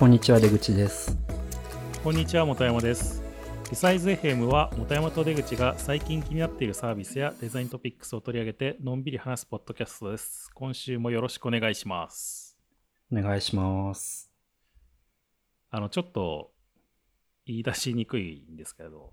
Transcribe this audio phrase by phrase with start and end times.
[0.00, 1.14] こんにちは出口です。
[2.02, 3.22] こんにちは本山です。
[3.68, 10.50] リサイズ FM は本山と出口が最近気になっているサービスやデザイントピックスを取り上げてのんびり話すポッドキャストです。
[10.54, 12.56] 今週もよろしくお願いします。
[13.12, 14.30] お願いします。
[15.70, 16.52] あのちょっと
[17.44, 19.12] 言い出しにくいんですけど。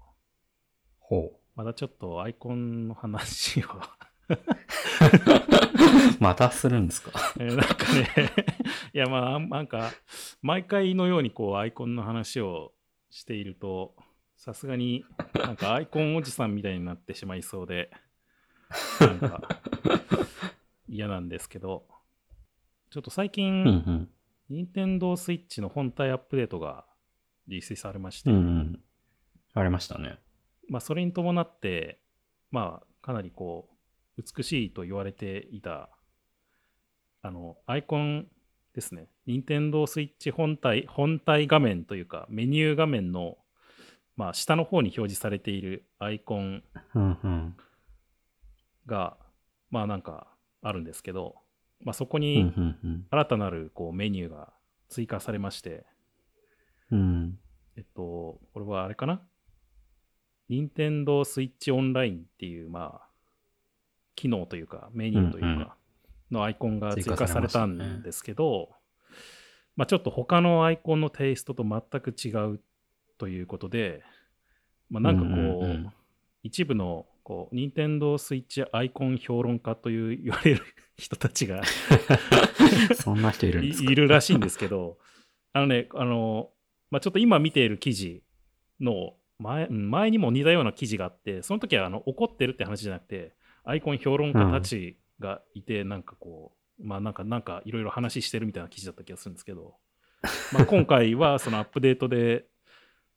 [0.99, 1.37] ほう。
[1.53, 3.67] まだちょっとアイコンの話を
[6.19, 7.11] またするんですか？
[7.39, 8.33] えーなんかね
[8.93, 9.91] いやまあなんか
[10.41, 12.73] 毎回のようにこうアイコンの話を
[13.09, 13.95] していると
[14.35, 17.91] さすがになんかアイコンおじさんみたいになってしまいそうで
[18.99, 19.41] なんか
[20.87, 21.87] 嫌なんですけど
[22.89, 24.09] ちょっと最近、うんうん。
[24.49, 26.85] 任天堂スイッチの本体アップデートが
[27.47, 28.83] リリースされまして、うんうん。
[29.53, 30.17] ありましたね。
[30.69, 31.99] まあ、それに伴って、
[32.49, 33.76] まあ、かなりこう、
[34.17, 35.89] 美しいと言われていた、
[37.21, 38.27] あの、アイコン
[38.73, 39.07] ですね。
[39.25, 43.37] 任天堂スイッチ本体、本体画面というか、メニュー画面の、
[44.15, 46.63] まあ、下の方に表示されているアイコン
[48.85, 49.17] が、
[49.69, 50.27] まあなんか
[50.61, 51.35] あるんですけど、
[51.83, 54.53] まあそこにん新たなるこうメニューが
[54.89, 55.85] 追加されまして、
[56.91, 59.21] えっと、これはあれかな？
[60.49, 63.06] 任天堂スイッチオンラインっていう、まあ、
[64.17, 65.77] 機能というか、メニューというか、
[66.31, 68.71] のアイコンが追加されたんねですけど、
[69.77, 72.59] まあちょっと他のアイコンのテイストと全く違う
[73.17, 74.03] ということで、
[74.89, 75.93] まあなんかこう、
[76.43, 80.61] 一部の、こう、任天堂スイッチアイコン評論家という言われる
[80.97, 81.61] 人たちが
[82.95, 83.89] そんな人いるんですか？
[83.89, 84.97] いいるらしいんですけど、
[85.53, 86.49] あのね、あの、
[86.89, 88.23] まあ、ちょっと今見ている記事
[88.79, 93.35] の前うん前にも似たような記事があって、その時はあの怒ってるって話じゃなくて、
[93.67, 99.75] アイコン評論家たちがいて、なんかこう、まあなんか、なんかいろいろ話してるみたいな記事だった気がするんですけど、
[100.53, 102.45] まあ、今回はそのアップデートで、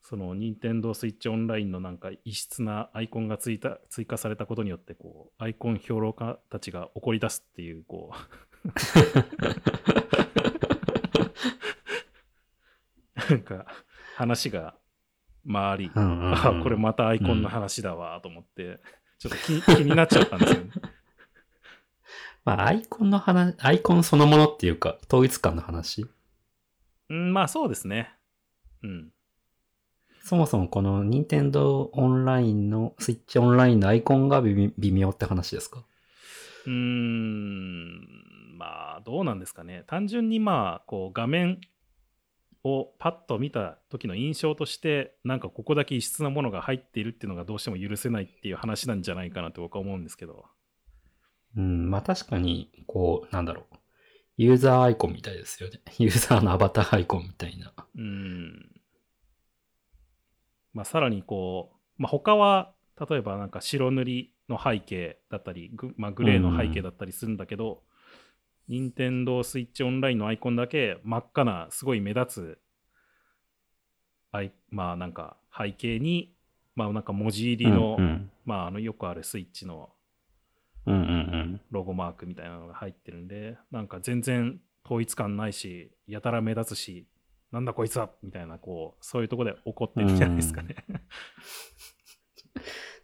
[0.03, 8.17] その任天堂スイッチオンラインのなんか異質なアイコンが追加追加されたことによって、こう、アイコン評論家たちが怒り出すっていう、こう、
[13.31, 13.67] なんか
[14.17, 14.75] 話が
[15.47, 16.35] 回り、うんうんうん。
[16.35, 18.81] あこれまたアイコンの話だわと思って、
[19.21, 20.71] ちょっと気気になっちゃったんですよね。
[22.45, 26.07] まあアイコンの話アイコンそのものっていうか統一感の話？
[27.11, 28.15] うん、まあそうですね。
[28.83, 29.13] うん。
[30.23, 35.85] そもそもこの任天堂オンラインのスイッチオンラインのアイコンが微妙って話ですか？
[36.65, 39.85] うーん、まあどうなんですかね。
[39.87, 41.61] 単純にまあ、こう画面
[42.65, 50.45] をパッと見た時の印象として、なんかここだけ異質なものが入っているっていうのがどうしても許せないっていう話なんじゃないかなと僕は思うんですけど。
[51.57, 53.77] うん、まあ確かに、こう、なんだろう。
[54.37, 55.81] ユーザーアイコンみたいですよね。
[55.99, 57.73] ユーザーのアバターアイコンみたいな。
[57.77, 58.81] うーん。
[60.73, 62.75] まあ、さらにこう、まあ、他は、
[63.09, 67.83] 例えばなんか白塗りの背景だったり、グ,、まあ、グレーの背景だったりするんだけど、
[68.71, 72.59] 任天堂スイッチオンラインのアイコンだけ真っ赤な、すごい目立つ、
[74.33, 76.35] アイまあなんか背景に、
[76.75, 79.91] まあなんか文字入りの、うんうん、まああのよくあるスイッチの
[80.87, 81.61] うんうんうん。
[81.71, 87.07] ロゴマークみたいなのが入ってるんで、なんか全然統一感ないし、やたら目立つし、
[87.53, 90.77] なんだこいつはみたいな、こう、そういうとこで怒ってるんじゃないですかね。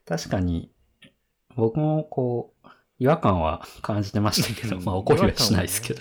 [0.06, 0.72] 確かに、
[1.56, 6.00] 僕もこう、違和感は感じてましたけど、うんまあ怒りはしないですけど。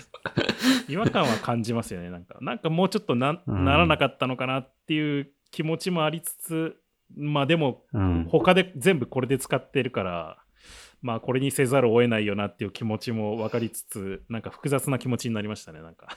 [0.88, 2.38] 違和感は感じますよね、なんか。
[2.40, 6.76] なんかもうちょっとな,、うんならなかったのかなっていう気持ちもありつつ、
[7.16, 8.26] まあでも、うん。
[8.30, 10.38] 他で全部これで使ってるから、
[11.02, 16.08] まあこれにせざるを得ないよなっていう気持ちも分かりつつ、なんか複雑な気持ちになりましたね、なんか。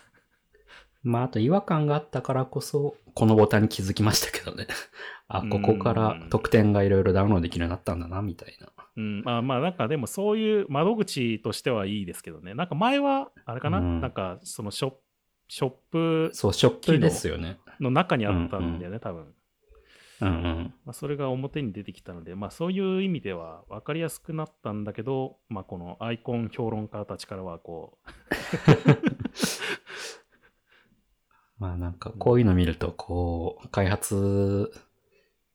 [1.03, 4.67] まああと違和感があったからこそ、このボタンに気づきましたけどね。
[5.27, 8.67] あ、ここから特典がいろいろダウンロードできるようになったんだな、みたいな。
[8.97, 12.53] うん、まあまあなんかでもそういう窓口としてはいいですけどね。
[12.53, 14.97] なんか前は、あれかな、うんなんかそのショップ、
[15.47, 17.59] ショップそう、ショップですよね。
[17.79, 19.33] の中にあったんだよね、多分。
[20.21, 20.73] うんうん。
[20.85, 27.97] まあ、それが表に出てきたので、まあそういう意味では分かりやすくなったんだけど、まあこのアイコン評論家たちからはこ
[31.59, 34.71] まあなんかこういうの見ると、こう、開発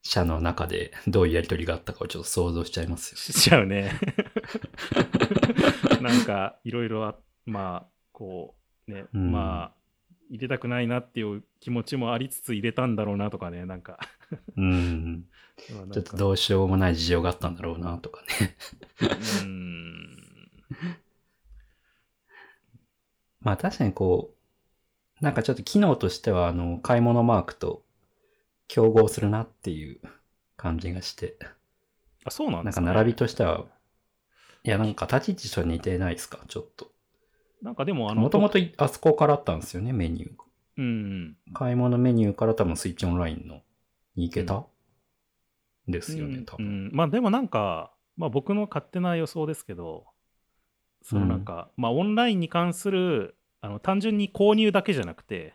[0.03, 3.99] 者の中でどういうやりとりがあったかをちょっと想像しちゃいますう、しちゃうね。
[6.03, 7.17] なんかいろいろあ、
[7.47, 8.55] まあこ
[8.87, 9.85] うね、うんまあ
[10.31, 13.99] 入れたくないなっていう気持ちもありつつ入れたんだろうなとかね、なんか。
[14.31, 14.39] よ。
[14.57, 15.25] うん。
[15.93, 18.57] ちょっとどうしようもない事情があったんだろうなとかね。
[19.01, 20.19] うーん。
[23.41, 24.34] まあ確かにこう、
[25.25, 27.83] なんかちょっと機能としては、あの、買い物マークと
[28.69, 30.01] 競合するなっていう
[30.57, 31.39] 感じがして、
[32.25, 33.65] あ、そうなんですか、なんか並びとしては、
[34.65, 36.91] いや、なんか立ち位置と似てないですか、ちょっと。
[37.63, 40.45] なんかでも、あの、もともとあそこからあったんですよね、メニューが。
[40.77, 41.37] うん。
[41.53, 43.63] 買い物メニューから多分スイッチオンラインの
[44.17, 44.67] に行けた、
[45.89, 46.89] ですよね、多う分。
[46.91, 50.07] ん、まあでもなんか、まあ僕の勝手な予想ですけど、
[51.03, 55.55] そのなんか、まあオンラインに関する、あの単純に購入だけじゃなくて、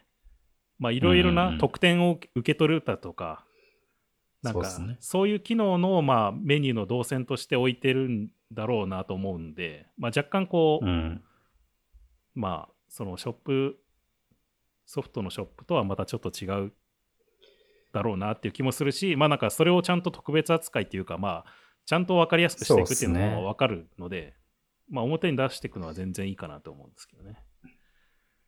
[0.79, 3.45] まあいろいろうんうんうなん特典を受け取るだとか、
[4.41, 11.21] なんかそうねそういう機能のまあメニューの動線として置いてるんだろうなと思うんで、まあ若干こう、うん。
[12.33, 13.77] まあそのショップ、
[14.87, 16.73] ソフトのショップとはまたちょっと違う
[17.93, 21.45] だろうなっていう気もするし、まあなんかそれをちゃんと特別扱いっていうか、まあ
[21.85, 24.33] ちゃんと分かりやすくしていくっていうのも分かるので、
[24.89, 27.43] まあ表に出していくのは全然いいかなと思うんですけどね。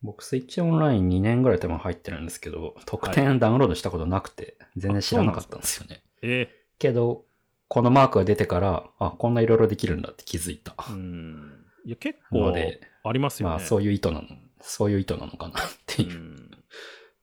[0.03, 6.01] 僕、スイッチオンライン2年ぐらい多分入ってるんですけど、特典ダウンロードしたことなくて、全然知らなかったんですよね。
[6.21, 6.49] え
[6.79, 7.25] けど、
[7.67, 10.71] このマークが出てから、あ、こんないろいろできるんだって気づいた。
[10.73, 11.65] ー、うん。
[11.85, 12.53] いや結構
[13.03, 13.55] ありますよね。
[13.55, 14.27] まあ、そういう意図なの、
[14.59, 16.13] そういう意図なのかなっていうう。
[16.13, 16.51] ん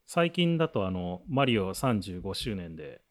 [0.06, 3.02] 最近だとあの、マリオ35周年で、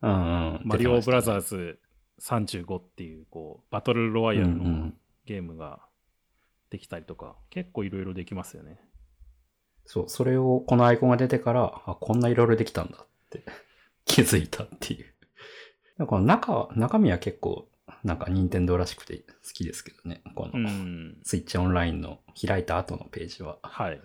[0.00, 0.14] うんう
[0.58, 0.60] ん。
[0.64, 1.78] マリオブラザーズズ
[2.20, 4.90] 35っていう、こう、バトルロワイヤルの
[5.24, 5.80] ゲームが
[6.70, 8.80] できたりとか、結構いろいろできますよね。
[9.84, 13.44] そう、それを、このアイコンが出てから、あ、こんないろいろできたんだって
[14.04, 15.04] 気づいたっていう。
[15.04, 17.68] でもこの中は、中身は結構、
[18.04, 20.22] なんか任天堂らしくて好きですけどね。
[20.34, 21.18] こうの、ん。
[21.22, 23.58] スイッチオンラインの開いた後のページは。
[23.62, 24.00] はい。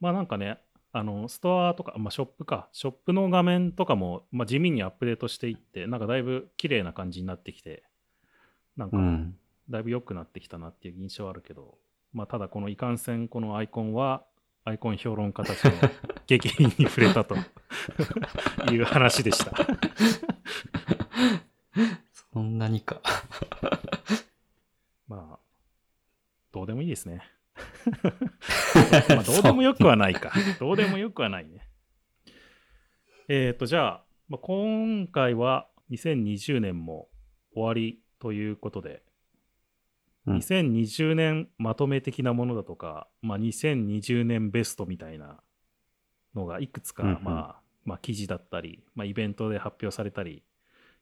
[0.00, 0.58] まあなんかね、
[0.92, 7.82] あの、ストアとか、まあショップか、ショップの画面とかも、まあ地味にアップデートしていって、なんかだいぶ綺麗な感じになってきて、
[8.76, 9.36] なんかうん。
[9.68, 11.78] だいぶ良くなってきたなっていう印象はあるけど、
[12.12, 14.24] まあただこのいかんせんこのアイコンは、
[14.64, 15.72] アイコン評論家たちの
[16.26, 17.36] 激変に触れたと
[18.70, 19.52] いう話でした。
[22.32, 23.00] そんなにか。
[25.08, 25.38] まあ、
[26.52, 27.22] どうでもいいですね。
[29.08, 30.32] まあ、どうでもよくはないか。
[30.60, 31.66] どうでもよくはないね。
[33.28, 37.08] えっ、と、じゃあ、まあ、今回は2020年も
[37.54, 39.02] 終わりということで、
[40.28, 40.36] うん。
[40.38, 45.40] 2020年まとめ的なものだとか、まあ、2020年ベストみたいな
[46.34, 47.22] のがいくつか、うんうん。
[47.24, 50.44] まあ、まあ、記事だったり、まあ、イベントで発表されたり、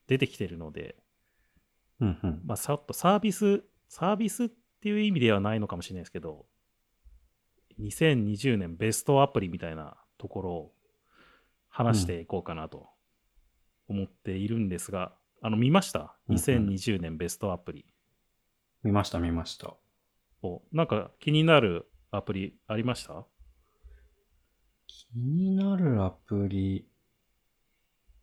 [0.07, 0.97] 出てきてるので、
[2.01, 2.41] うんうん。
[2.45, 4.49] まあ、さっとサービス、サービスっ
[4.81, 6.47] ていう意味ではないのかもしれないですけど、
[7.81, 10.73] 2020年ベストアプリみたいなところを
[11.69, 12.89] 話していこうかなと
[13.89, 15.13] 思っているんですが、
[15.43, 16.17] あの、見ました？
[16.29, 17.87] うんうん ?2020 年ベストアプリ
[18.87, 19.75] 見ました見ました。
[20.43, 20.63] を。
[20.73, 23.27] なんか気になるアプリありました？
[24.87, 26.87] 気になるアプリ、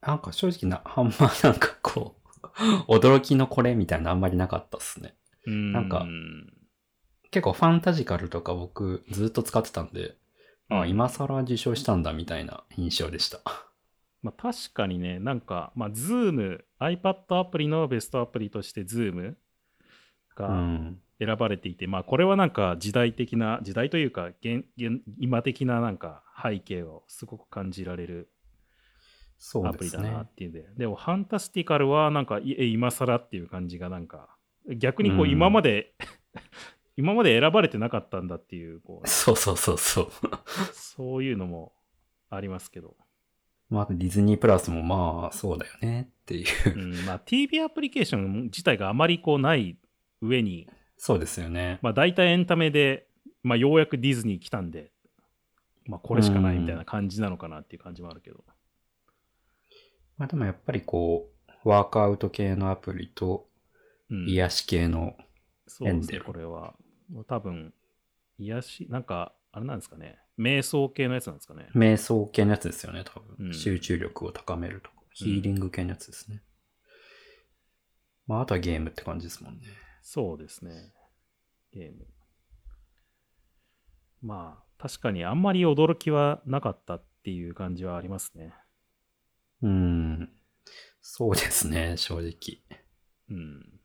[0.02, 2.16] なんか正直な、あんまなんかこ
[2.88, 5.18] う、 驚きのこれみたいなのあんまりなかったっすね。
[5.46, 6.08] なんか
[7.32, 10.16] 結構ファンタジカルとか僕ずっと使ってたんで、
[10.70, 13.42] あ、今更受賞したんだみたいな印象でした。
[14.22, 19.38] まあ、確かにね、なんか、まあ、Zoom、iPad アプリのベストアプリとして Zoom う
[20.36, 21.00] がん。
[21.20, 28.30] 選ばれていて、まあ、これはなんか時代的な、時代というか現、現今的ななんか背景をすごく感じられる
[29.64, 30.26] アプリだなねっ。
[30.34, 34.30] ていうんで、でも、ファンタスティカルはなんか、今更っていう感じがなんか、
[34.78, 35.94] 逆にこう、うん今まで、
[36.96, 40.08] 今まで選ばれてなかったんだっていう、こう、そうそうそうそう。
[40.74, 41.74] そういうのも
[42.30, 42.96] ありますけど。
[43.70, 46.78] まあ、ディズニープラスもまあ、そうだよねっていうう。
[46.80, 49.78] ん、まあ TV アプリケーション自体があまりこうない
[50.24, 51.80] 上に、そうですよね。
[51.82, 53.08] まあ大体エンタメで、
[53.44, 54.92] まあようやくディズニー来たんで、
[55.86, 58.44] まあこれしかないみたいな感じなのかなっていう感じもあるけど。
[60.18, 61.30] まあでもやっぱりこ
[61.66, 63.48] う、ワークアウト系のアプリと、
[64.10, 65.16] うん、癒し系の、
[65.68, 66.76] そうですね、エンデルこれは。
[67.28, 67.74] 多分、
[68.38, 71.68] 癒し、なんか、あれなんですかね、瞑想系のやつなんですかね。
[71.76, 73.48] 瞑想系のやつですよね、多分。
[73.48, 76.42] うん集中力を高めるとか、ヒーリング系のやつですね。
[78.26, 79.62] まあ、あとはゲームって感じですもんね。
[80.04, 80.94] そうですね、
[81.72, 82.06] ゲーム。
[84.22, 88.54] まあ、確かにあんまり驚きはなかったっていう感じはありますね。
[89.62, 90.30] うん。
[91.02, 92.62] そうですね、正直。
[93.30, 93.80] うん。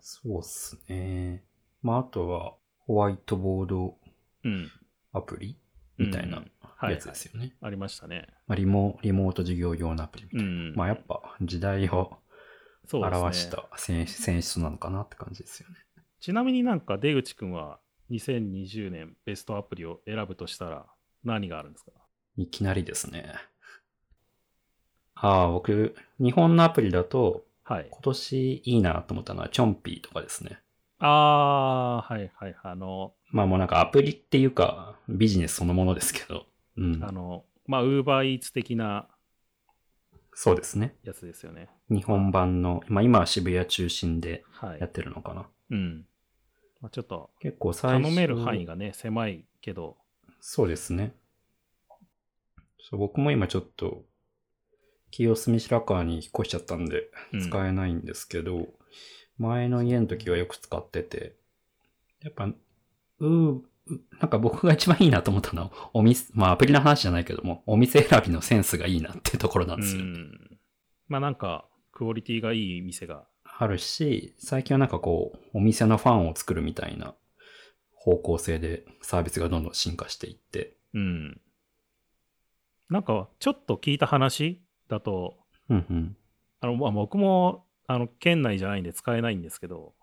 [0.00, 1.44] そうっすね。
[1.82, 3.98] まあ、あとは、ホワイトボード
[4.44, 4.68] うん。
[5.12, 5.56] アプリ
[5.98, 7.54] みたいなうんはいやつですよね。
[7.60, 8.26] ありましたね。
[8.48, 10.44] まあ、リモリモート授業用のアプリみたいな。
[10.46, 10.74] うん。
[10.74, 12.18] まあ、やっぱ時代を
[12.86, 15.76] そうですね表した選選出なのかなって感じですよね。
[16.20, 17.78] ちなみになんか出口くんは
[18.10, 20.86] 2020年ベストアプリを選ぶとしたら
[21.24, 21.92] 何があるんですか？
[22.36, 23.34] いきなりですね。
[25.14, 27.86] ああ、僕、日本のアプリだと、はい。
[27.90, 30.58] 今年いいなと思ったのは、チョンピーとかですね。
[30.98, 32.56] あー、はいはい。
[32.62, 36.46] あの、まあもうなんかアプリっていうか、ビジネスそのものですけど。
[36.76, 37.12] うんあ。
[37.12, 39.06] の、まあ、ウーバーイーツ的な
[40.34, 40.96] そうですね。
[41.04, 41.68] やつですよね。
[41.90, 44.80] 日本版の、まあ今は渋谷中心ではい。
[44.80, 45.46] やってるのかな。
[45.70, 46.06] うん。
[46.80, 48.02] まあ、ちょっと、結構最初。
[48.02, 49.96] 頼める範囲がね、狭いけど、
[50.40, 51.14] そうですね。
[52.80, 54.04] そう僕も今ちょっと、
[55.12, 58.66] 清澄白河に引っ越しちゃったんで、うん使えないんですけど、
[59.38, 61.36] 前の家の時はよく使ってて、
[62.22, 63.60] やっぱ、うー、
[64.20, 70.02] なんか僕が一番いいなと思ったのは、お店、まあアプリの話じゃないけども、お店選びのセンスがいいなっていうところなんですよ。
[70.02, 70.58] うん。
[71.08, 77.14] まあなんか、クオリティがいい店が、あるし、最近はなんかこう、お店のファンを作るみたいな
[77.94, 81.40] 方向性でサービスがどんどん進化していって、うん。
[82.88, 86.16] なんか、ちょっと聞いた話だと、うんうん。
[86.60, 89.94] あの、まあ、僕も、あの、県内じゃないんで使えないんですけど、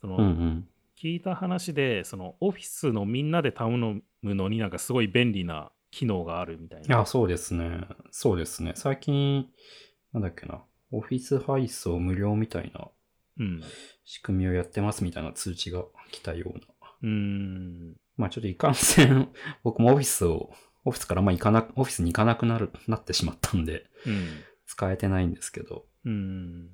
[0.00, 0.68] その、うんうん。
[1.02, 6.86] 聞いた話で、その、オフィスのみんなで頼むのになんかすごい便利な機能があるみたいな。
[6.86, 7.80] いや、そうですね。
[8.12, 8.72] そうですね。
[8.76, 9.48] 最近、
[10.12, 10.62] なんだっけな。
[10.92, 12.88] オフィス配送無料みたいな
[13.40, 13.62] うん。
[14.04, 16.60] 仕組みをやってますみたいな通知が来たような。
[17.02, 17.96] うーん。
[18.16, 19.32] まあちょっといかんせん、
[19.64, 20.52] 僕もオフィスを、
[20.84, 24.44] オフィスからまあ行かな、オフィスに行かなくなる、なってしまったんで、うん。
[24.66, 25.86] 使えてないんですけど。
[26.04, 26.70] うん。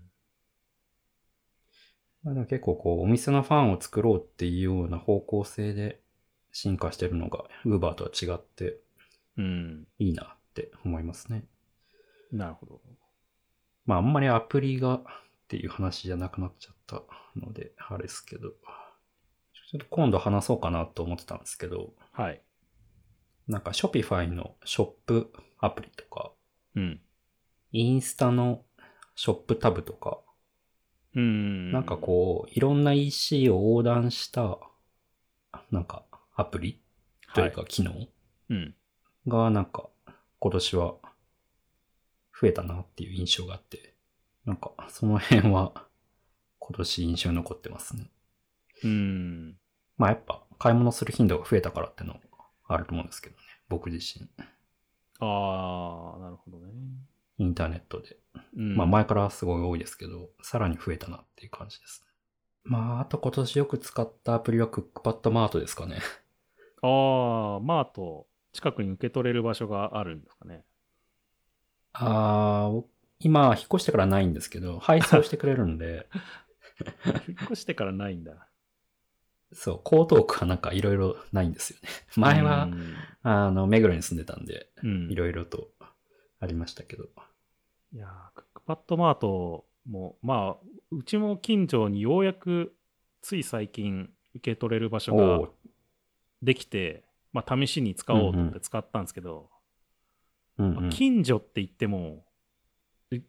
[2.23, 6.01] まあでも結構こう、お店のファンを作ろうっていうような方向性で
[6.53, 8.81] 進化してるのが、Uber とは違って
[9.39, 9.87] うん。
[9.99, 11.45] いいなって思いますね。
[12.33, 12.81] なるほど。
[13.87, 15.01] まああんまりアプリがっ
[15.49, 17.03] ていう話じゃなくなっちゃった
[17.37, 18.51] ので、あれですけど。
[19.71, 22.43] ちょっと今度話そうかなと思ってたんですけど、はい。
[23.47, 26.33] なんか Shopify のショップアプリとか、
[26.75, 27.01] うん。
[27.73, 28.65] インスタの
[29.15, 30.19] ショップタブとか、
[31.19, 31.73] うん。
[31.73, 34.59] なんかこう、いろんな EC を横断した、
[35.73, 36.05] なんか
[36.37, 36.81] アプリ？
[37.35, 38.07] というか機能？
[38.51, 38.75] うん。
[39.27, 39.89] がなんか
[40.39, 40.95] 今年は
[42.41, 43.95] 増えたなっていう印象があって、
[44.47, 45.73] なんかその辺は
[46.61, 48.11] 今年印象に残ってますね。
[48.85, 49.57] うん。
[49.97, 52.21] まあやっぱ買い物する頻度が増えたからってのも
[52.69, 53.43] あると思うんですけどね。
[53.69, 54.29] 僕自身。
[55.19, 56.73] ああ、なるほどね。
[57.39, 58.17] インターネットで。
[58.57, 62.09] うん、まあ前からすごい多いですけど、さらに増えたなっていう感じですね。
[62.65, 66.01] まああと今年よく使ったアプリはクックパッドマートですかね。
[66.83, 70.65] ああ、マート、近くに受け取れる場所があるんですかね。
[71.93, 72.85] あー、
[73.21, 76.09] 今引っ越してからないんですけど、配送してくれるんで、
[77.29, 78.49] 引っ越してからないんだ。
[79.53, 81.89] そう、江東区はなんかいろいろないんですよね。
[82.17, 85.69] 前は、うんあの、目黒に住んでたんで、うんいろいろと
[86.41, 87.09] ありましたけど。
[87.93, 92.75] いやークックパッドマートも、まあ、うちも近所にようやく
[93.23, 95.49] つい最近受け取れる場所が
[96.43, 99.51] できて、まあ、試しに使おうと思って使ったんですけど、
[100.59, 100.85] まあうん。
[100.85, 100.91] うん。
[100.91, 102.25] 近所って言っても、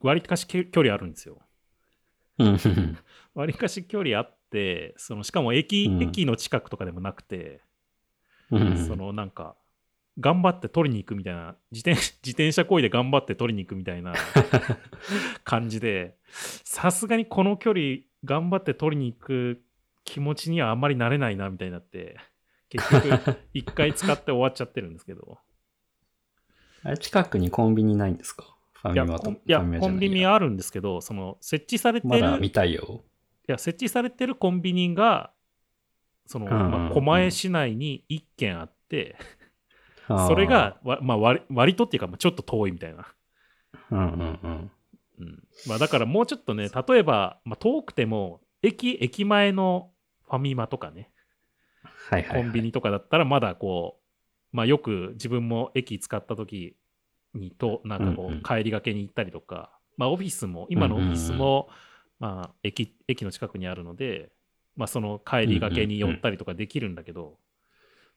[0.01, 1.41] 割かし距離あるんですよ。
[3.33, 6.03] 割かし距離あって、そのしかも駅,、うん。
[6.03, 7.61] 駅の近くとかでもなくて、
[8.51, 8.77] うん。
[8.87, 9.55] そのなんか、
[10.19, 11.91] 頑張って取りに行くみたいな、自転
[12.23, 14.13] 自転車こいで頑張って取りに行くみたいな
[15.43, 19.63] 感じで、さすがにこの距離頑張って取りに行く
[20.03, 22.17] 気持ちにはあんまりなれないなみたいになって、
[22.69, 25.39] 結局 一回使って終わっちゃってるんですけど。
[26.83, 28.55] あれ近くにコンビニないんですか？
[28.73, 29.25] ファミマと。
[29.25, 33.03] コンいやファミマじゃないコンビニはあるんですけど、その設置されてる、まだ見たいよ。
[33.47, 35.33] いや、設置されてるコンビニが、
[36.25, 39.17] その、うんうんうんまあ、狛江市内に1軒あって、
[40.27, 43.07] それ、が、わまあ割、割とっていうか、まあちょっと遠いみたいな。
[43.91, 44.71] うんうんうん。
[45.19, 49.91] うんまあ、だからもうちょっとね、例えば、まあ、遠くても、駅、駅前の
[50.25, 51.11] ファミマとかね、
[51.83, 52.43] はいはい、はい。
[52.43, 53.99] コンビニとかだったら、まだこ
[54.53, 56.75] う、まあ、よく自分も駅使った時
[57.33, 61.69] にと、なんかこう、帰りがけに行ったりとか、まあ、オフィスも、今のオフィスも、
[62.19, 64.31] まあ、駅、駅の近くにあるので、
[64.75, 67.37] まあ、その帰りがけに寄ったりとかできるんだけど、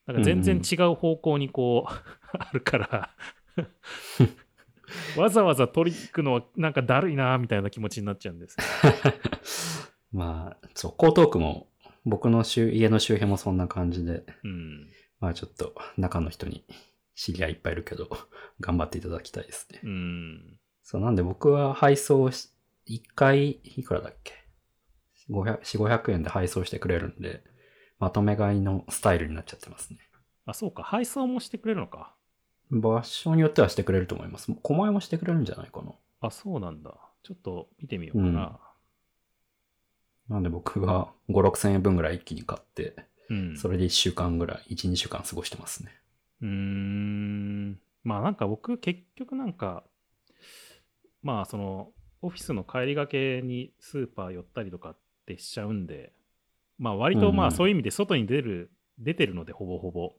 [0.05, 1.93] なんか全然違う方向にこう、
[2.37, 3.15] あるから、
[5.17, 8.63] わざわざ取りに行くのはなんかだるいなみたいな気持ちになっちゃうんですよ。
[10.11, 11.67] まあ、そう、江東区も、
[12.05, 14.89] 僕の周家の周辺もそんな感じで、うん。
[15.19, 16.65] まあちょっと中の人に
[17.15, 18.09] 知り合いいっぱいいるけど、
[18.59, 19.79] 頑張っていただきたいですね。
[19.83, 20.59] うん。
[20.83, 22.49] そう、なんで僕は配送し、
[22.87, 24.33] 1回いくらだっけ
[25.29, 27.43] ?500、4、500円で配送してくれるんで、
[27.99, 29.99] まとめ買いのスタイルになっちゃってますね。
[30.45, 30.83] あ、そうか。
[30.83, 32.13] 配送もしてくれるのか。
[32.69, 34.51] 場所によってはしてくれると思います。
[34.51, 35.91] 狛江もしてくれるんじゃないかな。
[36.21, 36.93] あ、そうなんだ。
[37.23, 38.59] ちょっと見てみようかな。
[40.29, 42.95] なんで僕は5、6千円分ぐらい一気に買って、
[43.29, 43.57] うん。
[43.57, 45.91] それで1週間ぐらい、1、2週間過ごしてますね。
[46.41, 47.79] うーん。
[48.03, 49.83] まあなんか僕結局なんか、
[51.21, 56.13] まあそのオフィスの帰りがけにスーパー寄ったりとかってしちゃうんで、
[56.83, 60.15] まあ割とまうんうんあそういう意味で外に出る、出てるのでほぼほぼ。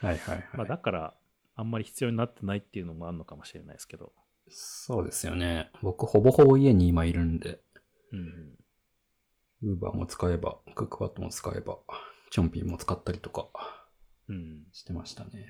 [0.00, 0.44] はいはいはい。
[0.54, 1.14] まあだから
[1.54, 4.12] あんまり必要になってないっていうのもあるのかもしれないですけど。
[4.48, 5.70] そうですよね。
[5.82, 7.60] 僕ほぼほぼ家に今いるんで、
[8.12, 8.58] うん。
[9.62, 11.78] ウーバーも使えば、クックパッドも使えば、
[12.32, 13.48] チョンピンも使ったりとか
[14.28, 14.64] うん。
[14.72, 15.46] してましたね。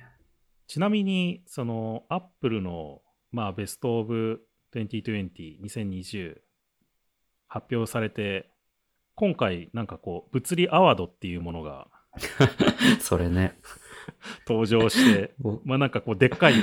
[0.66, 3.00] ちなみに、その、アップルの、
[3.32, 4.42] まあ、ベストオブ
[4.74, 6.36] 2020、2020
[7.48, 8.53] 発表されて、
[9.14, 11.88] 今回、なんかこう、物理アワードっていうものが
[13.00, 13.58] それね。
[14.46, 16.54] 登場して、 ぼまあなんかこう、でっかい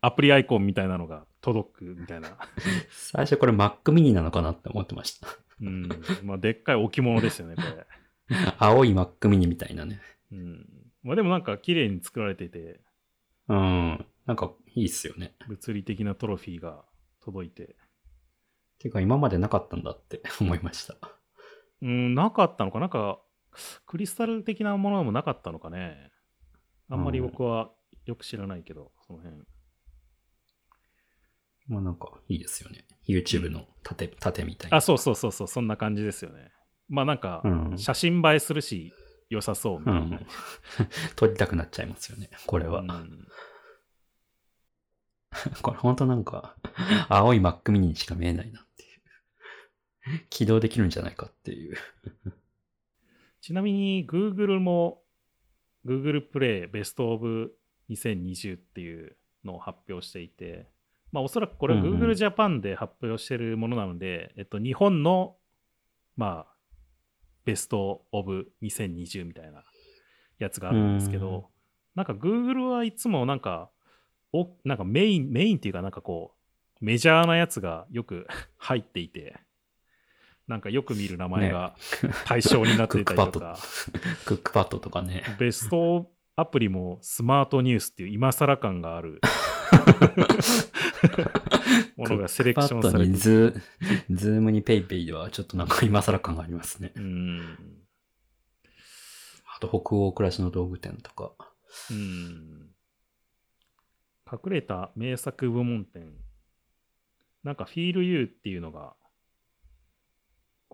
[0.00, 2.38] アプリアイコンみたいなのが届くみたいな。
[2.90, 5.28] 最初これ Mac mini なのかなって思ってました。
[5.60, 5.88] うん。
[6.24, 7.86] まあ、でっかい置物ですよね、これ。
[8.58, 10.00] 青い Mac mini みたいなね。
[10.32, 10.66] うん。
[11.02, 12.80] まあでもなんか綺麗に作られていて、
[13.48, 14.06] うん。
[14.26, 15.34] なんかいいっすよね。
[15.48, 16.84] 物理的なトロフィーが
[17.20, 17.76] 届いて。
[18.78, 21.17] てか今までなかったんだって思いました。
[21.82, 22.80] うん、なかったのか？
[22.80, 23.20] なんか、
[23.86, 26.10] クリスタル的なものもなかったのかね？
[26.90, 27.70] あんまり僕は
[28.06, 29.36] よく知らないけど、その辺。
[31.68, 32.86] まあなんかいいですよね。
[33.06, 34.78] YouTube の縦、縦みたいな。
[34.78, 36.50] あ、そうそうそうそう、そんな感じですよね。
[36.88, 37.78] まあなんかう、ん。
[37.78, 38.92] 写真映えするし、
[39.28, 40.00] 良さそうみたいな。
[40.00, 40.26] うん
[41.14, 42.30] 撮りたくなっちゃいますよね。
[42.46, 42.80] これは。
[42.80, 43.28] うん
[45.60, 46.56] これ本当なんか、
[47.10, 48.64] 青い Mac mini にしか見えないな。
[50.30, 51.76] 起動できるんじゃないかっていう。
[53.40, 55.02] ちなみに Google も
[55.84, 57.52] Google Play Best of
[57.90, 60.68] 2020っていうのを発表していて、
[61.12, 62.00] まあおそらくこれはうんうん。
[62.00, 65.36] Google Japan で発表してるものなので、えっと日本の
[66.16, 66.54] まあ
[67.44, 69.64] ベストオブ2020みたいな
[70.38, 71.22] やつがあるんですけうん。
[71.22, 71.50] ど、
[71.94, 73.70] なんか Google はいつもなんか、
[74.32, 76.34] おなんかメイン、メインっていうかなんかこ
[76.80, 78.26] う、メジャーなやつがよく
[78.58, 79.36] 入っていて、
[80.48, 81.74] なんかよく見る名前が
[82.24, 83.58] 対象になっていたりとか、
[84.24, 85.22] クックパッドとかね。
[85.38, 89.20] ベストアプリもスマートニュースっていう今更感がある
[91.96, 96.92] ものがセレクションされてズー、ズームにペイペイではちょっとなんか今更感がありますね。
[96.96, 97.58] うん。
[99.54, 101.32] あと北欧暮らしの道具店とか。
[101.90, 102.70] うん。
[104.30, 106.12] 隠れた名作部門展。
[107.42, 108.94] なんか、フィールユーっていうのが、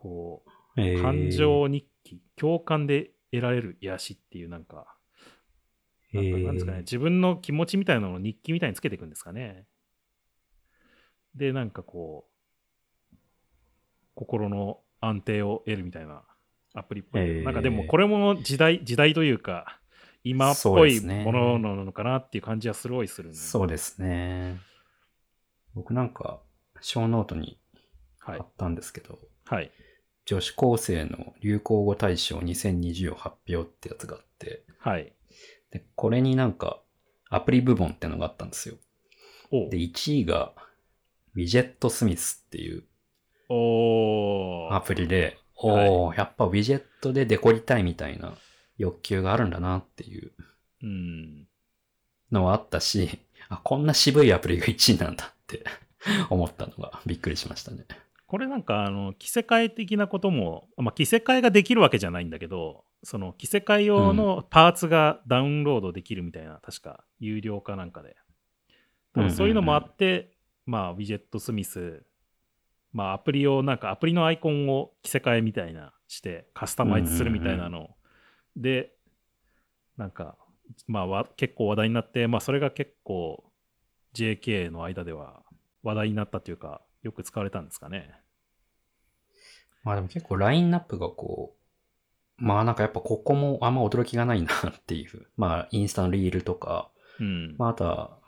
[0.04, 0.42] こ
[0.76, 4.94] う、えー感情日記、共感で得られる癒しっていう、なんか、
[6.12, 9.66] なんですかね、えー自分の気持ちみたいなのを日記みたいにつけていくんですかね。
[11.34, 13.16] で、なんかこう、
[14.14, 16.22] 心の安定を得るみたいな
[16.74, 17.22] アプリっぽい。
[17.22, 19.80] えーなんかでも、これも時代、時代というか、
[20.22, 24.60] 今っぽいものなのかなっていう感じはすごいするんでそうですね。
[25.74, 26.40] 僕なんか、
[26.80, 27.58] 小ノートに
[28.20, 28.46] はい貼っ。
[28.56, 29.70] たんですけど、はい。
[30.26, 35.12] 女子高生の流行語大賞2020を発表ってやつがあって、はい。
[35.70, 36.80] で、これになんか、
[37.28, 38.76] アプリ部門ってのがあったんですよ。
[39.50, 40.52] で、1位が、
[41.34, 42.84] ウィジェットスミスっていう
[44.70, 48.34] アプリで、おー、やっぱウィジェットでデコりたいみたいな
[48.78, 50.32] 欲求があるんだなっていう
[50.82, 51.46] うん。
[52.30, 55.64] のはあったし、あ、こんな渋いアプリが1位なんだって
[56.30, 57.84] 思ったのがびっくりしましたね。
[58.26, 68.16] これなんか、あの、着せ替え的なことも、まあ、着せ替えができるわけじゃないんだけど、その着せ替え用のパーツがダウンロードできるみたいな、確か、有料かなんかで。
[69.12, 70.32] 多分そういうのもあって、
[70.66, 72.02] まあ、ウィジェットスミス、
[72.92, 77.90] まあ、アプリを、なんかアプリのアイコンを着せ替えみたいなして、カスタマイズするみたいなの。
[78.56, 78.92] で、
[79.96, 80.36] なんか、
[80.86, 83.44] まあわ、結構話題になって、まあ、それが結構、
[84.14, 85.42] JK の間では
[85.82, 88.10] 話題になったというか、よく使われたんですかね。
[89.84, 91.54] まあでも結構ラインナップがこ
[92.40, 95.28] う、まあなんかやっぱここもあんま驚きがないなっていう。
[95.36, 96.90] まあインスタのリールとか、
[97.20, 97.54] うん。
[97.58, 98.18] まああとは、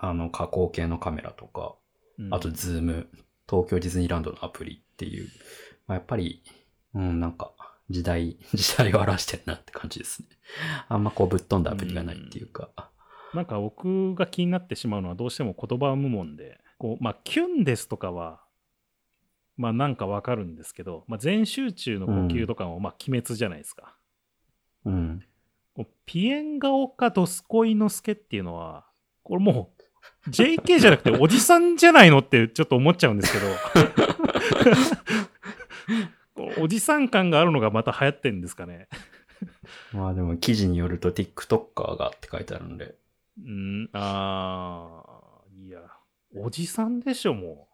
[0.00, 1.76] あの加工系のカメラとか、
[2.18, 3.08] うんあとズーム、
[3.48, 5.28] 東京ディズニーランドのアプリっていう。
[5.86, 6.42] まあやっぱり、
[6.94, 7.54] うんなんか
[7.90, 10.28] 時代、 時代を表してるなって感じですね。
[10.88, 12.70] あんまこうぶっ飛んだアプリがないっていうか。
[13.34, 18.40] なんか僕が気になってしまうのはどうしても言葉無門で、こう、まあ、キュンですとかは、
[19.58, 23.94] まあなんかわかるんですけど、まあ、全集中の呼吸とかも、まあ、鬼滅じゃないですか。
[24.86, 25.22] うん。
[26.06, 28.86] ピエンガオかドスコイのスケっていうのは、
[29.22, 29.72] これも
[30.26, 33.38] う JK じゃなくておじさんじゃないのってちょっと思っちゃうんですけ
[36.42, 38.88] ど、おじさん感があるのがまた流行ってんですかね。
[39.92, 42.94] まあでも記事によると TikToker がって書いてあるんで。
[43.38, 45.80] うん、あー、いや、
[46.36, 47.68] おじさんでしょ、も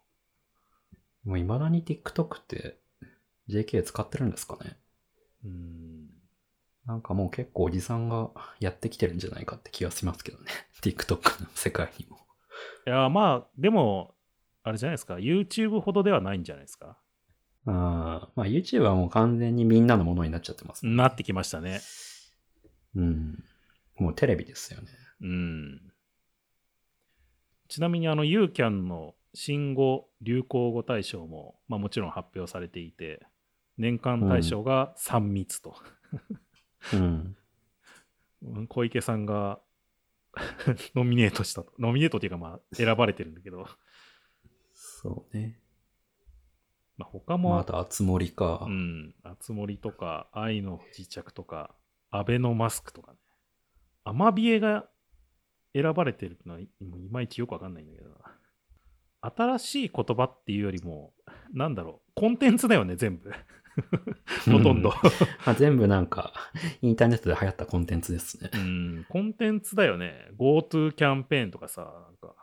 [1.23, 2.79] もう未だに TikTok って
[3.49, 4.77] JK 使ってるんですかね
[5.43, 5.47] う。
[5.47, 6.07] うん。
[6.85, 10.45] なんかもう結構おじさんがやってきてるんじゃないかって気がしますけどね。
[10.81, 12.17] TikTok の世界にも。
[12.87, 14.15] いや、まあ、でも、
[14.63, 16.97] あれじゃないですか、YouTube ほどではないんじゃないですか。
[17.69, 20.85] あーまあ YouTube はもう完全にみんなのものになっちゃってます。
[20.85, 21.81] なってきましたね。
[22.95, 23.43] うん。
[23.97, 24.87] もうテレビですよね。
[25.21, 25.81] うん。
[27.67, 33.25] ちなみに、あの、ユーキャンの新語・流行語大賞も、まあもちろん発表されていて、
[33.77, 35.75] 年間大賞が3密と。
[36.93, 37.35] うん。
[38.41, 39.59] う ん小池さんが
[40.95, 41.73] ノミネートしたと。
[41.79, 43.67] ノミネートっていうか、まあ、選ばれてるんだけど、
[44.73, 45.59] そうね。
[46.97, 48.65] まあ、他も、まあ、あと、あつ森か。
[48.67, 51.75] うん、あつ森とか、愛の不時着とか、
[52.09, 53.19] アベノマスクとかね。
[54.03, 54.89] アマビエが
[55.81, 56.69] 選ばれてるのは、いい
[57.11, 58.15] まいちよくわかんないんだけどな。
[59.35, 61.13] 新しい言葉っていうよりも、
[61.53, 63.31] なんだろう、コンテンツだよね、全部。
[64.51, 64.89] ほとんど。
[64.89, 64.95] ま
[65.51, 66.33] あ、全部なんか、
[66.81, 68.49] インターネットで流行ったコンテンツですね。
[68.53, 70.29] うん、コンテンツだよね。
[70.37, 72.35] GoTo キャンペーンとかさ、なんか、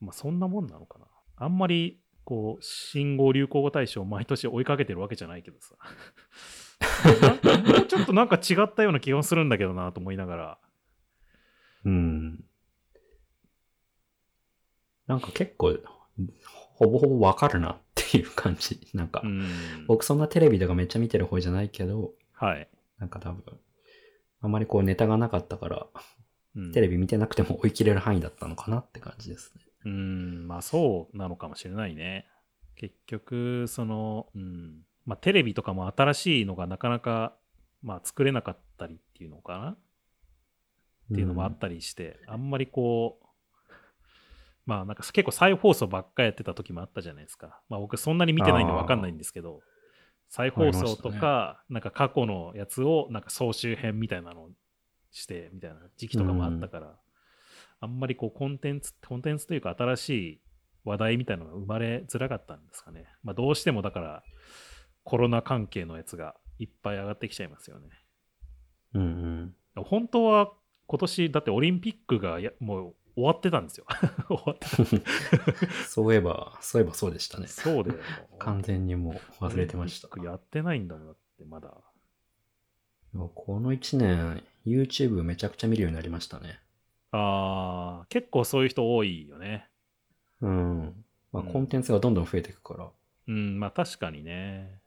[0.00, 1.06] まあそんなもんなのかな。
[1.36, 5.74] あんまり、こう、新語・流行語大賞を毎年追いかけてるわけじゃないけどさ。
[7.88, 10.58] ちょっとなんか違ったような気がするんだけどなと思いながら。
[11.84, 12.44] うん。
[15.06, 15.78] なんか結構、
[16.76, 18.88] ほぼほぼわかるなっていう感じ。
[18.94, 19.44] なんかう、ん。
[19.86, 22.68] 僕そんなテレビとかめっちゃ見てる方じゃないけど、はい。
[22.98, 23.42] なんか多分、
[24.40, 25.86] あまりこうネタがなかったから、
[26.56, 29.62] うん、テレビ見てなくても追い切れる範囲だったのかなって感じですね。
[29.86, 32.26] うん、まあそうなのかもしれないね。
[32.76, 34.82] 結局、その、うん。
[35.04, 37.36] まあテレビとかも新しいのがなかなか、
[37.82, 39.70] まあ作れなかったりっていうのかな？
[39.70, 39.76] っ
[41.14, 43.23] ていうのもあったりして、あんまりこう、
[44.66, 47.60] まあなんか結構再放送ばっかやってた時もあったじゃないですか。
[47.68, 49.60] まあ僕そんなに見てないんでわかんないんですけど、
[50.28, 54.50] 再放送とか、なんか過去のやつをなんか総集編みたいなのを
[55.10, 56.96] してみたいな時期とかもあったから、
[57.80, 60.40] あんまりこうコンテンツ、コンテンツというか新しい
[60.84, 63.06] 話題みたいなのが生まれづらかったんですかね。
[63.22, 64.22] まあどうしてもだから
[65.02, 67.88] コロナ関係のやつがいっぱい上がってきちゃいますよね。
[68.94, 69.84] うんうん。
[69.84, 70.52] 本当は
[70.86, 73.86] 今年だってオリンピックがやもう終わってたんですよ。
[74.28, 74.84] 終わってた。
[75.88, 77.46] そういえば、そういえばそうでしたね。
[77.46, 78.00] そうだよ。
[78.38, 80.08] 完全にもう忘れてました。
[80.20, 81.72] やってないんだもんだってまだ。
[83.34, 86.60] この1年、YouTube めちゃくちゃ見るようになりましたね。
[87.12, 89.70] あー、結構そういう人多いよね。
[90.40, 91.04] うん。
[91.32, 92.90] まあ、うんコンテンツがどんどん増えていくから。
[93.26, 94.80] うん、まあ確かにね。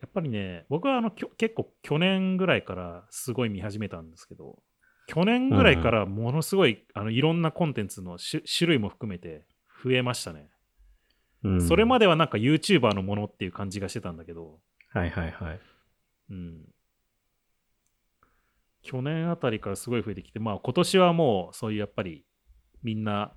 [0.00, 4.62] やっぱりね、僕はあの結構去年ぐらいからすごい見始めたんですけど、
[5.06, 9.46] 去年ぐらいからものすごい、あのいろんなコンテンツの種種類も含めて
[9.84, 10.48] 増えましたね。
[11.42, 12.04] うん、それまで。
[12.04, 14.60] ではなんか YouTuber のものっていう感じがしてたんだけど、
[14.92, 15.60] はいはいはい。
[16.30, 16.64] うん。
[18.82, 22.24] 去年あたりからすごい増えてきて、まあ今年はもうそういうやっぱり
[22.82, 23.32] みんな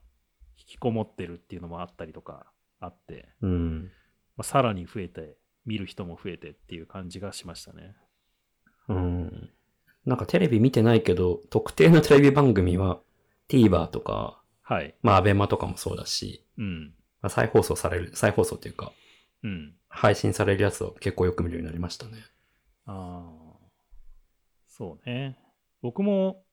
[0.58, 3.92] 引きこもってるっていうのもあったりとかあって、うん。
[4.36, 7.96] まあ、さらに増えて、見る人も増えてっていう感じがしましたね。
[8.88, 9.50] うん。
[10.08, 13.02] なんかテレビ見てないけど、特定のテレビ番組は
[13.50, 14.96] TVer とか、はい。
[15.02, 16.94] まあ ABEMA とかもそうだし、うん。
[17.22, 18.94] まあ、再放送される、再放送っていうか、
[19.44, 19.74] うん。
[19.90, 22.24] 配信されるやつを結構よく見るようになりましたね。
[22.86, 23.58] ああ。
[24.68, 25.38] そうね。
[25.82, 26.46] 僕も、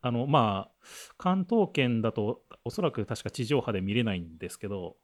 [0.00, 0.86] あの、まあ、
[1.18, 4.96] 関東圏だと、おそらく確か地上波で見れないんですけど、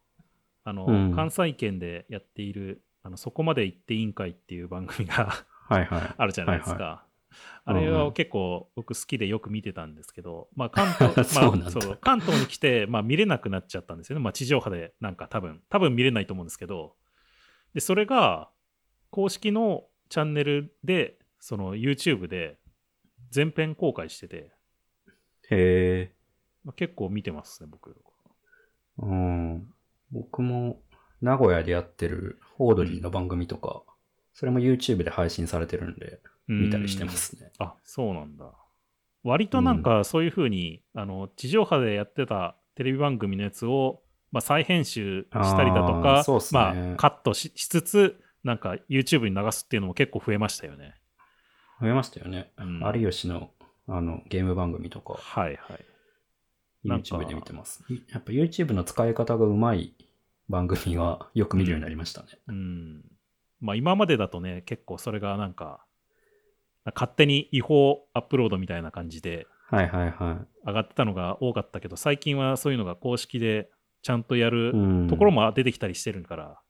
[0.63, 6.15] あの、うん関西圏でやっている、あのそこまで行って委員会っていう番組がはいはい。
[6.17, 6.85] あるじゃないですか。
[6.85, 7.08] はあれう
[7.73, 14.23] んうんは結構僕好きでよく見てたんですけど、まあ 関東、まあそう関東に来て、まあ見れなくなっちゃったんですよね。
[14.23, 16.97] まあ地上波でなんか多分、多分見れないと思うんですけど、
[17.75, 18.51] で、それが
[19.11, 22.59] 公式のチャンネルで、その YouTube で
[23.31, 24.51] 全編公開してて、
[25.51, 26.13] へえ。
[26.65, 27.97] まあ、結構見てますね、僕。
[28.99, 29.73] うん。
[30.11, 30.81] 僕も
[31.21, 33.83] 名古屋でやってるオードリーの番組とか、
[34.35, 37.53] それも YouTube で配信されてるんで、見たりしてますね。
[37.59, 38.53] あ、そうなんだ。
[39.23, 50.95] 割となんかそういう風に、あの、地上波でやってたテレビ番組のやつを、まあ、再編集したりだとあかー、そうっすねまあ、カットししつつ、なんか YouTube に流すっていうのも結構増えましたよね。
[51.81, 52.53] 増えましたよね。
[52.59, 53.51] うん有吉の
[53.87, 55.85] あのゲーム番組とかはいはい。
[56.85, 57.85] YouTube で見てます。
[58.13, 59.95] やっぱ YouTube の使い方がうまい
[60.49, 62.29] 番組はよく見るようになりましたね。
[62.49, 63.05] うん。
[63.61, 65.85] まあ今までだとね、結構それがなんか、
[66.95, 73.71] 勝手に違法アップロードみたいな感じではいはいは上がってたのが多かったけど、最近はそういうのが公式で
[74.03, 74.51] ちゃんとやい。
[74.51, 76.61] るうんところも出てきたりしてるから、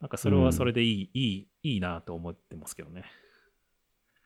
[0.00, 3.04] なんかそれはそれでいい、いい、いいなと思ってますけどね。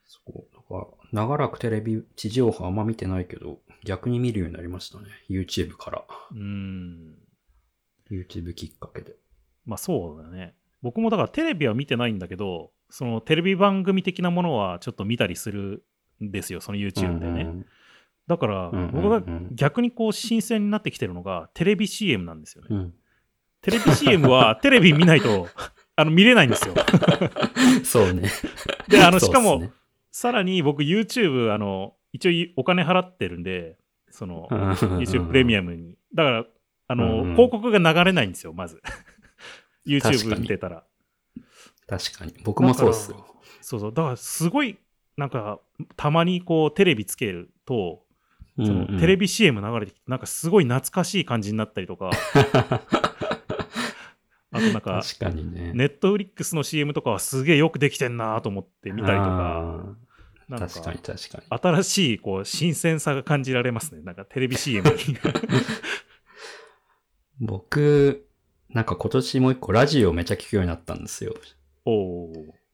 [0.06, 0.54] そう。
[0.54, 5.06] だから、長らくテレビ、地上波あんま見てないけど、逆に見るようになりましたね。
[5.28, 6.04] YouTube から。
[6.32, 7.18] うん。
[8.10, 9.16] YouTube きっかけで。
[9.64, 10.54] まあそうだね。
[10.82, 15.85] 僕もだからテレビは見てないんだけど、そのテレビ番組的なものはちょっと見たりする
[16.22, 17.42] んですよ、その YouTube でね。
[17.42, 17.66] うん
[18.29, 19.22] だからうんうんうん僕が
[19.53, 22.68] 逆にこう新鮮になってきてるのがテレビ CM なんですよね。
[22.70, 22.94] うん。
[23.62, 25.46] テレビ CM は テレビ見ないと
[25.94, 26.75] あの見れないんですよ。
[27.85, 28.29] そうね。
[28.88, 29.70] で、あの、しかも、ね
[30.11, 33.77] さらに僕 YouTube、あの、一応お金払ってるんで、
[34.11, 35.94] その、YouTube プレミアアムに。
[36.14, 36.46] だから、
[36.88, 38.81] あの、うんうん広告が流れないんですよ、まず。
[39.87, 40.85] YouTube に見てたら。
[41.87, 42.35] 確かに。
[42.44, 43.27] 僕もそうっすよ。
[43.61, 43.94] そうそう。
[43.94, 44.79] だから、すごい、
[45.16, 45.61] なんか、
[45.96, 48.05] たまにこう、テレビつけると、
[48.57, 52.11] そのテレビ CM 流れてきて、なんかすごい懐かしい感じになったりとか、
[54.51, 55.72] あとなんか、確かにね。
[55.75, 59.96] ネットフリックスの CM とかはすげえよくできてんなと思って見たりとか、あ
[60.49, 61.44] なんかー確かに確かに。
[61.83, 64.01] 新しいこう新鮮さが感じられますね。
[64.03, 64.96] なんかテレビ CM に。
[67.40, 68.27] 僕、
[68.70, 71.35] なんか今年もう一個ラジオめちゃ聞くようになったんですよ。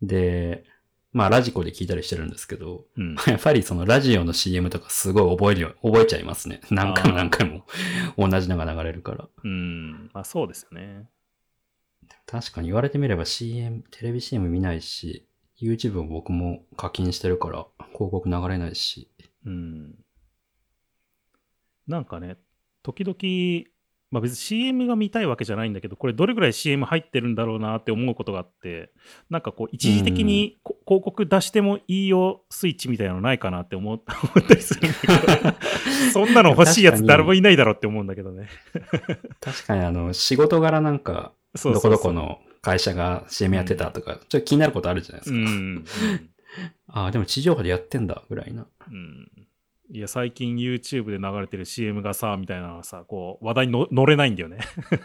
[0.00, 0.64] で、
[1.12, 3.14] まあラジコで聞いたりしてるんですけど、うん。
[3.28, 6.60] やっぱりそのラジオの CM とかすごい覚えるよ、覚えちゃいますね。
[6.70, 7.66] 何回も何回も
[8.16, 9.28] 同じのが流れるから。
[9.44, 10.10] うん。
[10.12, 11.08] まあそうですよね。
[12.26, 15.26] 確かに言われてみれば CM、テレビ CM 見ないし、
[15.60, 19.10] YouTube も僕も課金してるから広告流れないし。
[19.44, 19.94] うん。
[21.86, 22.36] なんかね、
[22.82, 23.16] 時々、
[24.12, 28.92] まあ別に CM が見たいわけじゃないんだけど、これどれぐらい CM 入ってるんだろうなって思うことがあって、
[29.30, 35.54] なんかこう一時的にこ広告出してもいいよスイッチみたいなのないかなって思 思ったりするんだけど、
[36.12, 38.48] そんなの欲しいやつ誰もいないだろうって思うんだけどね。
[39.40, 41.32] 確かにあの、仕事柄なんか、
[41.64, 45.36] どこどこの会社が CM やってたとか、ちょっと気になることあるじゃないですか。
[45.36, 45.84] うんうん。
[46.88, 48.66] ああ、でも地上波でやってんだ、ぐらいな。
[48.90, 49.30] うん
[49.94, 54.56] いや、最近 YouTube で流れてる CM がさ、みたいなのはさ、こう、話題にの乗れないんだよね。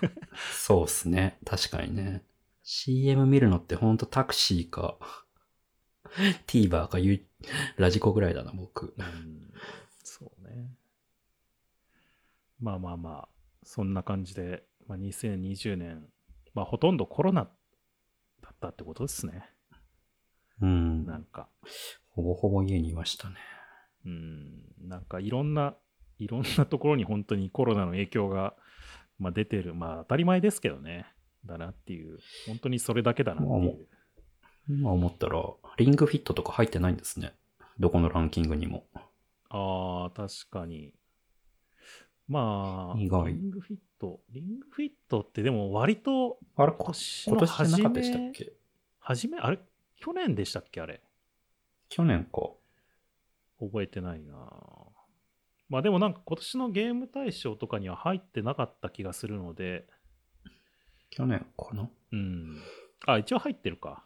[0.56, 1.40] そうっすね。
[1.44, 2.24] 確かにね。
[2.64, 4.98] CM 見るのってほんとタクシーか、
[6.48, 7.22] TVer かユ
[7.76, 8.94] ラジコぐらいだな、僕。
[8.98, 9.52] うん
[10.06, 10.74] そうね。
[12.62, 13.30] まあまあまあ、
[13.64, 16.08] そんな感じで、まあ、2020年、
[16.54, 17.44] まあほとんどコロナ
[18.42, 19.50] だったってことですね。
[20.62, 21.06] うん。
[21.06, 21.50] なんか、
[22.08, 23.36] ほぼほぼ家にいましたね。
[24.06, 25.76] うん、なんかいろんな、
[26.20, 28.56] いろんなところに本当にコロナの影響が、
[29.20, 29.74] まあ、出てる。
[29.74, 31.06] まあ当たり前ですけどね。
[31.46, 32.20] だなっていう。
[32.48, 33.88] 本当にそれだけだなっていう。
[34.70, 35.42] 今思ったら、
[35.78, 37.34] リングフィットとか入ってないんですね。
[37.80, 38.86] どこのランキングにも。
[39.50, 40.94] ああ、確かに。
[42.28, 44.20] まあ、意外リングフィット。
[44.30, 48.52] リングフィットってでも割とあれ、今こ年の初なかったでしたっめ、け？
[49.00, 49.60] 初め、あれ？
[49.96, 51.02] 去年でしたっけあれ？
[51.88, 52.50] 去年か。
[53.60, 54.36] 覚えてないな
[55.70, 59.86] まあでもなんか今年のゲーム大賞とかには入ってなかった気がするので、
[61.10, 61.90] 去年かな？
[62.14, 62.62] うん。
[63.06, 64.04] あ、一応入ってるか。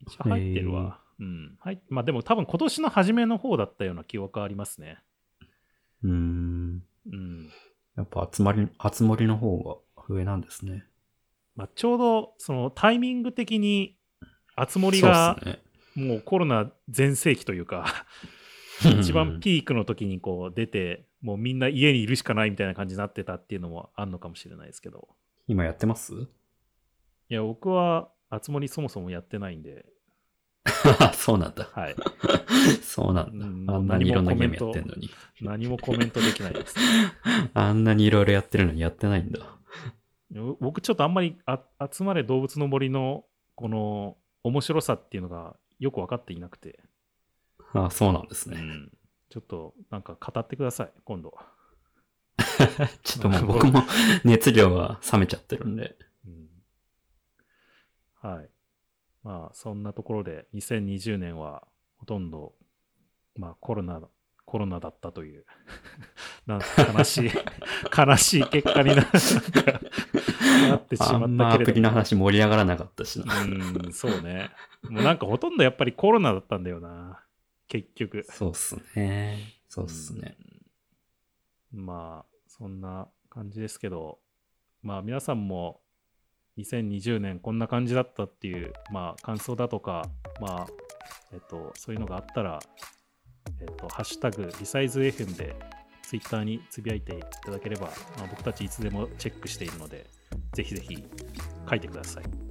[0.00, 1.00] 一応入ってるわ。
[1.18, 1.56] うん。
[1.60, 1.80] はい。
[1.88, 4.98] まあでも多分今年の初めの方だったような記憶ありますね。
[6.04, 6.82] うーん。
[7.12, 7.50] うん。
[7.96, 9.76] やっぱ集まり、集まりの方が
[10.08, 10.84] 上なんですね。
[11.56, 13.96] まあ、ちょうどそのタイミング的に、
[14.54, 15.36] あつ森そうが。
[15.96, 18.06] もうコロナ全盛期というか、
[18.82, 25.08] 一番ピークの時にこう出て、もうみんな家にいるしかないみたいな感じになってたっていうのもあんのかもしれないですけど。
[25.46, 26.14] 今やってます？
[26.14, 29.86] いや、僕は、あつ森そもそもやってないんで、
[31.14, 31.68] そうなんだ。
[31.72, 31.96] はい。
[32.82, 33.74] そうなんうんだ。
[33.74, 35.10] あんなにいろんなゲームやってんのに。
[35.40, 36.74] 何もコメントできないです。
[37.54, 39.40] あんなにいろいろやってるのにやってないんだ。
[40.60, 43.24] 僕ちょっとあんまりあ集まれ動物の森の
[43.56, 46.78] この面白さっていうのがよく分かっていなくて、
[47.72, 48.58] あそうなんですね。
[48.58, 48.92] うん、
[49.28, 51.34] ちょっとなんか語ってください、今度。
[53.02, 53.82] ちょっともう僕も
[54.24, 55.96] 熱量が冷めちゃってるんで。
[56.26, 56.50] うん
[58.22, 58.50] はい。
[59.22, 62.54] まあ、そんなところで、2020年はほとんど、
[63.36, 64.00] まあ、コロナ、
[64.44, 65.44] コロナだったという、
[66.46, 67.30] なんか悲しい、
[67.96, 71.36] 悲しい結果にななってしあんまったけれども。
[71.36, 73.42] まアプリの話盛り上がらなかったしな。
[73.42, 74.50] うん、そうね。
[74.88, 77.22] もうなんかほとんどやっぱりコロナだったんだよな。
[77.70, 78.26] 結局。
[78.28, 79.38] そうっすね。
[79.68, 80.36] そうっすね。
[81.72, 84.18] うんまあ、そんな感じですけど、
[84.82, 85.80] まあ皆さんも
[86.58, 90.04] 2020年こんな感じだったっていう、まあ感想だとか、
[90.40, 90.66] まあ、
[91.32, 92.58] えっと、そういうのがあったら、
[93.60, 95.54] えっと、ハッシュタグリサイズ FM で
[96.02, 97.86] ツイッターにつぶやいていただければ、
[98.18, 100.06] まあ、僕たちいつでもチェックしているので、
[100.54, 101.04] ぜひぜひ
[101.68, 102.49] 書いてください。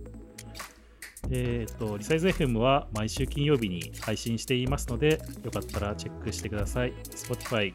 [1.31, 6.93] えっと、リサイズ FM は毎週金曜日に配信していますので、よかったらチェックしてください。
[7.11, 7.73] Spotify、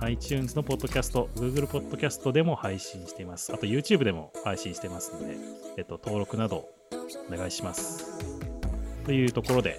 [0.00, 3.52] iTunes のポッドキャスト、Google ポッドキャストでも配信しています。
[3.52, 5.36] あと YouTube でも配信してますので、
[5.76, 6.68] えっと、登録など
[7.30, 8.18] お願いします。
[9.04, 9.78] というところで、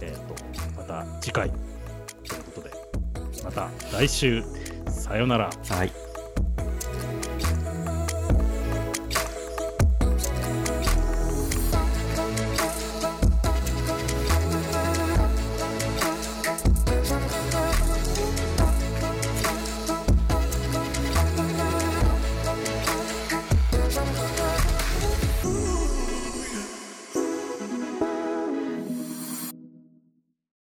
[0.00, 2.70] えっと、また次回ということで、
[3.44, 4.42] また来週、
[4.88, 5.50] さよなら。
[5.68, 6.01] はい。